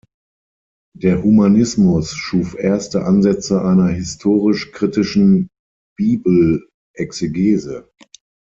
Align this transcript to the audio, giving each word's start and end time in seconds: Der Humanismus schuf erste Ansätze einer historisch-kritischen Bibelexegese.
Der 0.97 1.21
Humanismus 1.23 2.15
schuf 2.15 2.55
erste 2.55 3.03
Ansätze 3.05 3.61
einer 3.63 3.89
historisch-kritischen 3.89 5.47
Bibelexegese. 5.95 7.87